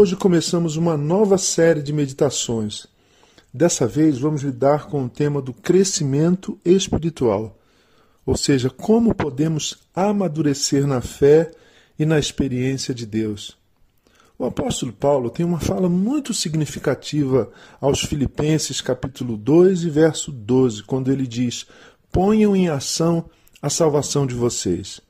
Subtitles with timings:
[0.00, 2.86] Hoje começamos uma nova série de meditações.
[3.52, 7.58] Dessa vez vamos lidar com o tema do crescimento espiritual,
[8.24, 11.50] ou seja, como podemos amadurecer na fé
[11.98, 13.58] e na experiência de Deus.
[14.38, 20.84] O apóstolo Paulo tem uma fala muito significativa aos Filipenses, capítulo 2 e verso 12,
[20.84, 21.66] quando ele diz:
[22.12, 23.28] Ponham em ação
[23.60, 25.00] a salvação de vocês.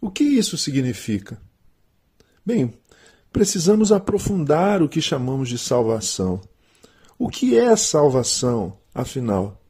[0.00, 1.36] O que isso significa?
[2.46, 2.74] Bem,
[3.34, 6.40] precisamos aprofundar o que chamamos de salvação.
[7.18, 9.60] O que é salvação, afinal?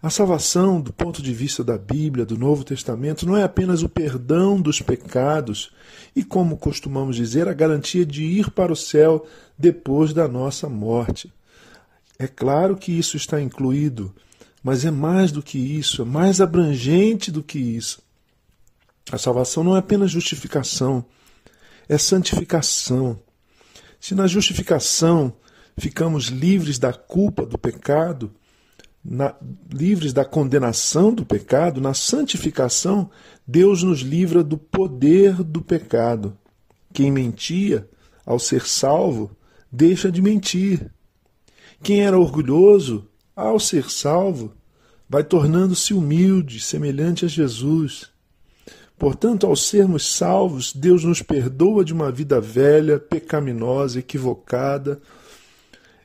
[0.00, 3.88] A salvação, do ponto de vista da Bíblia, do Novo Testamento, não é apenas o
[3.88, 5.72] perdão dos pecados
[6.14, 9.26] e, como costumamos dizer, a garantia de ir para o céu
[9.58, 11.32] depois da nossa morte.
[12.16, 14.14] É claro que isso está incluído,
[14.62, 18.00] mas é mais do que isso, é mais abrangente do que isso.
[19.10, 21.04] A salvação não é apenas justificação,
[21.88, 23.18] é santificação.
[24.00, 25.32] Se na justificação
[25.76, 28.32] ficamos livres da culpa do pecado,
[29.04, 29.34] na,
[29.72, 33.10] livres da condenação do pecado, na santificação,
[33.46, 36.36] Deus nos livra do poder do pecado.
[36.92, 37.88] Quem mentia,
[38.24, 39.30] ao ser salvo,
[39.70, 40.90] deixa de mentir.
[41.82, 44.52] Quem era orgulhoso, ao ser salvo,
[45.08, 48.10] vai tornando-se humilde, semelhante a Jesus.
[48.98, 55.00] Portanto, ao sermos salvos, Deus nos perdoa de uma vida velha, pecaminosa, equivocada,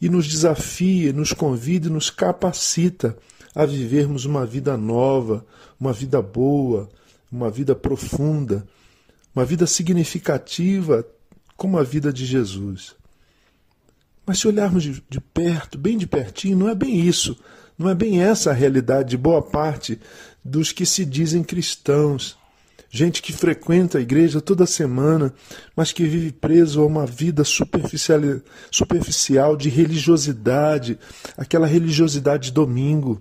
[0.00, 3.16] e nos desafia, nos convida e nos capacita
[3.54, 5.44] a vivermos uma vida nova,
[5.80, 6.88] uma vida boa,
[7.32, 8.64] uma vida profunda,
[9.34, 11.04] uma vida significativa
[11.56, 12.94] como a vida de Jesus.
[14.24, 17.36] Mas se olharmos de, perto, bem de pertinho, não é bem isso,
[17.76, 19.98] não é bem essa a realidade de boa parte
[20.44, 22.36] dos que se dizem cristãos
[22.90, 25.32] gente que frequenta a igreja toda semana,
[25.74, 28.20] mas que vive preso a uma vida superficial,
[28.70, 30.98] superficial de religiosidade,
[31.36, 33.20] aquela religiosidade de domingo.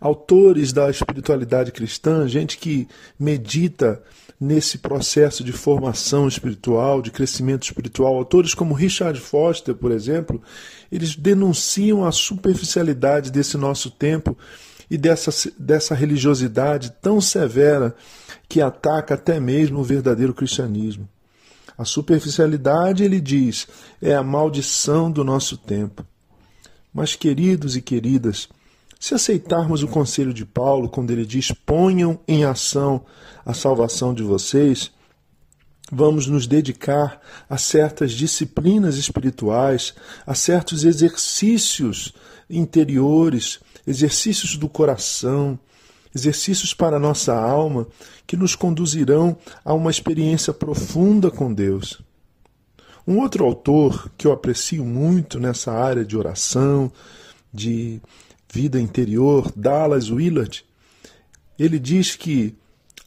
[0.00, 2.88] Autores da espiritualidade cristã, gente que
[3.18, 4.02] medita
[4.42, 8.16] nesse processo de formação espiritual, de crescimento espiritual.
[8.16, 10.42] Autores como Richard Foster, por exemplo,
[10.90, 14.36] eles denunciam a superficialidade desse nosso tempo
[14.92, 17.96] e dessa, dessa religiosidade tão severa
[18.46, 21.08] que ataca até mesmo o verdadeiro cristianismo.
[21.78, 23.66] A superficialidade, ele diz,
[24.02, 26.04] é a maldição do nosso tempo.
[26.92, 28.50] Mas, queridos e queridas,
[29.00, 33.02] se aceitarmos o conselho de Paulo, quando ele diz: ponham em ação
[33.46, 34.90] a salvação de vocês,
[35.90, 39.94] vamos nos dedicar a certas disciplinas espirituais,
[40.26, 42.12] a certos exercícios
[42.50, 45.58] interiores, exercícios do coração,
[46.14, 47.86] exercícios para a nossa alma
[48.26, 52.00] que nos conduzirão a uma experiência profunda com Deus.
[53.06, 56.92] Um outro autor que eu aprecio muito nessa área de oração,
[57.52, 58.00] de
[58.52, 60.64] vida interior, Dallas Willard,
[61.58, 62.54] ele diz que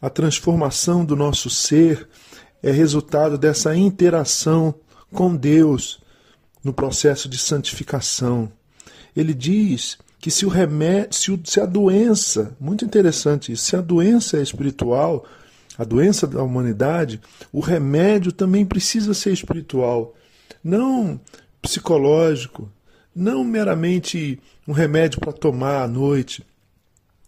[0.02, 2.08] a transformação do nosso ser
[2.62, 4.76] é resultado dessa interação
[5.12, 6.00] com Deus
[6.64, 8.52] no processo de santificação.
[9.16, 14.38] Ele diz que se o remédio, se, a doença, muito interessante isso, se a doença
[14.38, 15.24] é espiritual,
[15.78, 17.22] a doença da humanidade,
[17.54, 20.16] o remédio também precisa ser espiritual,
[20.64, 21.22] não
[21.62, 22.68] psicológico,
[23.16, 26.44] não meramente um remédio para tomar à noite,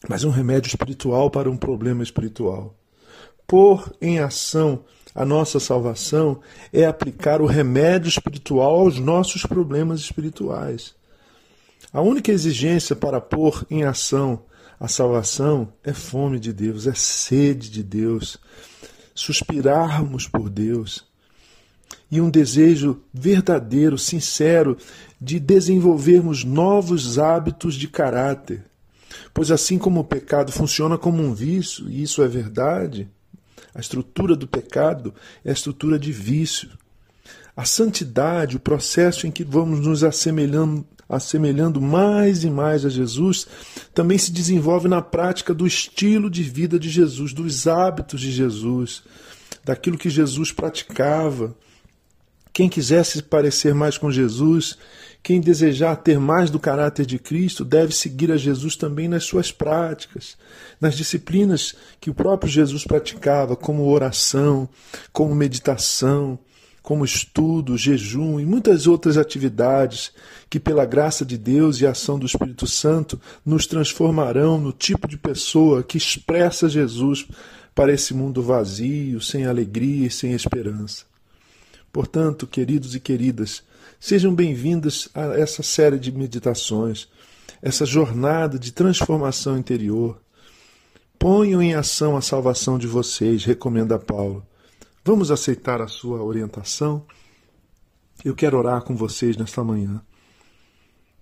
[0.09, 2.74] mas um remédio espiritual para um problema espiritual.
[3.46, 4.84] Pôr em ação
[5.14, 6.40] a nossa salvação
[6.74, 10.97] é aplicar o remédio espiritual aos nossos problemas espirituais.
[11.92, 14.44] A única exigência para pôr em ação
[14.80, 18.38] a salvação é fome de Deus, é sede de Deus,
[19.16, 21.08] suspirarmos por Deus
[22.12, 24.78] e um desejo verdadeiro, sincero,
[25.20, 28.64] de desenvolvermos novos hábitos de caráter.
[29.34, 33.09] Pois assim como o pecado funciona como um vício, e isso é verdade,
[33.73, 35.14] a estrutura do pecado
[35.44, 36.70] é a estrutura de vício.
[37.56, 43.48] A santidade, o processo em que vamos nos assemelhando, assemelhando mais e mais a Jesus,
[43.94, 49.04] também se desenvolve na prática do estilo de vida de Jesus, dos hábitos de Jesus,
[49.64, 51.56] daquilo que Jesus praticava.
[52.52, 54.78] Quem quiser se parecer mais com Jesus,
[55.22, 59.52] quem desejar ter mais do caráter de Cristo, deve seguir a Jesus também nas suas
[59.52, 60.38] práticas,
[60.80, 64.68] nas disciplinas que o próprio Jesus praticava, como oração,
[65.12, 66.40] como meditação,
[66.87, 70.13] como estudo, jejum e muitas outras atividades
[70.49, 75.05] que, pela graça de Deus e a ação do Espírito Santo, nos transformarão no tipo
[75.05, 77.28] de pessoa que expressa Jesus
[77.75, 81.03] para esse mundo vazio, sem alegria e sem esperança.
[81.91, 83.63] Portanto, queridos e queridas,
[83.99, 87.09] sejam bem-vindos a essa série de meditações,
[87.61, 90.22] essa jornada de transformação interior.
[91.19, 94.47] Ponham em ação a salvação de vocês, recomenda Paulo.
[95.08, 97.06] Vamos aceitar a sua orientação?
[98.26, 100.02] Eu quero orar com vocês nesta manhã.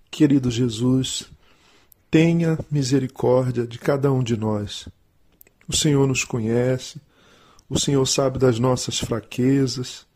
[0.10, 1.30] Querido Jesus,
[2.10, 4.90] tenha misericórdia de cada um de nós.
[5.68, 7.00] O Senhor nos conhece,
[7.70, 10.08] o Senhor sabe das nossas fraquezas,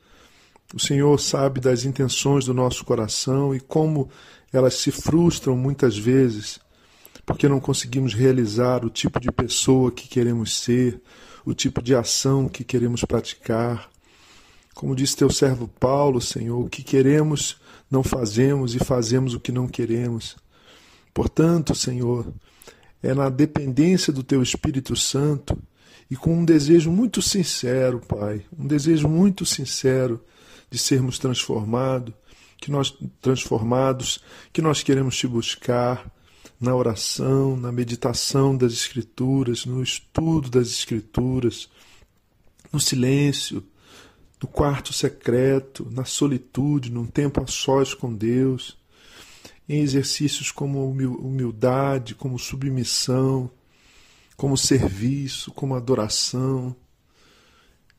[0.74, 4.10] o Senhor sabe das intenções do nosso coração e como
[4.52, 6.60] elas se frustram muitas vezes
[7.30, 11.00] porque não conseguimos realizar o tipo de pessoa que queremos ser,
[11.46, 13.88] o tipo de ação que queremos praticar.
[14.74, 17.58] Como disse teu servo Paulo, Senhor, o que queremos
[17.90, 20.38] não fazemos e fazemos o que não queremos.
[21.14, 22.34] Portanto, Senhor,
[23.04, 25.56] é na dependência do teu Espírito Santo
[26.10, 30.20] e com um desejo muito sincero, Pai, um desejo muito sincero
[30.72, 32.12] de sermos transformados,
[32.58, 32.92] que nós
[33.22, 34.20] transformados,
[34.52, 36.12] que nós queremos te buscar
[36.60, 41.70] na oração, na meditação das Escrituras, no estudo das Escrituras,
[42.72, 43.64] no silêncio,
[44.42, 48.78] no quarto secreto, na solitude, num tempo a sós com Deus,
[49.68, 53.50] em exercícios como humildade, como submissão,
[54.36, 56.76] como serviço, como adoração.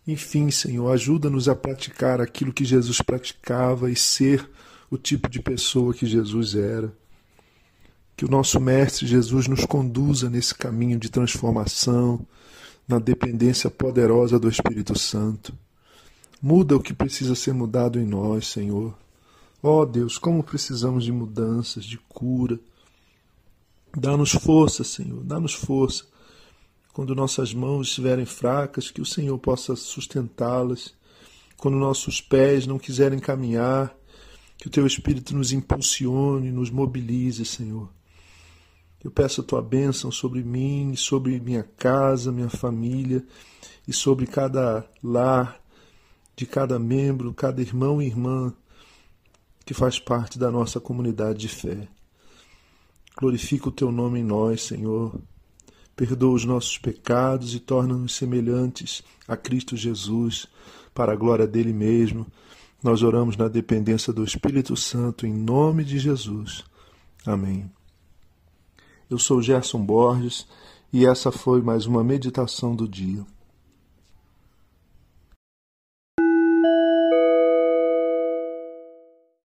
[0.07, 4.51] Enfim, Senhor, ajuda-nos a praticar aquilo que Jesus praticava e ser
[4.91, 7.00] o tipo de pessoa que Jesus era.
[8.21, 12.21] Que o nosso Mestre Jesus nos conduza nesse caminho de transformação,
[12.87, 15.55] na dependência poderosa do Espírito Santo.
[16.43, 18.95] Muda o que precisa ser mudado em nós, Senhor.
[19.63, 22.61] Ó oh, Deus, como precisamos de mudanças, de cura.
[23.97, 26.05] Dá-nos força, Senhor, dá-nos força.
[26.93, 30.93] Quando nossas mãos estiverem fracas, que o Senhor possa sustentá-las.
[31.57, 33.97] Quando nossos pés não quiserem caminhar,
[34.59, 37.89] que o Teu Espírito nos impulsione, nos mobilize, Senhor.
[39.02, 43.25] Eu peço a tua bênção sobre mim, sobre minha casa, minha família
[43.88, 45.58] e sobre cada lar,
[46.37, 48.55] de cada membro, cada irmão e irmã
[49.64, 51.88] que faz parte da nossa comunidade de fé.
[53.17, 55.14] Glorifica o teu nome em nós, Senhor.
[55.94, 60.47] Perdoa os nossos pecados e torna-nos semelhantes a Cristo Jesus,
[60.94, 62.26] para a glória dele mesmo.
[62.82, 66.64] Nós oramos na dependência do Espírito Santo, em nome de Jesus.
[67.26, 67.70] Amém.
[69.11, 70.47] Eu sou Gerson Borges
[70.93, 73.27] e essa foi mais uma meditação do dia.